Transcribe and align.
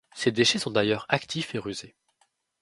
Ces 0.15 0.31
déchets 0.31 0.57
sont 0.57 0.71
d'ailleurs 0.71 1.05
actifs 1.09 1.53
et 1.53 1.59
rusés. 1.59 1.95